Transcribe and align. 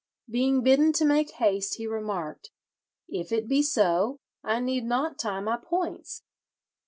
Being 0.27 0.63
bidden 0.63 0.93
to 0.93 1.05
make 1.05 1.29
haste, 1.33 1.75
he 1.75 1.85
remarked: 1.85 2.49
"If 3.07 3.31
it 3.31 3.47
be 3.47 3.61
so, 3.61 4.17
I 4.43 4.59
need 4.59 4.83
not 4.83 5.19
tie 5.19 5.41
my 5.41 5.57
points." 5.57 6.23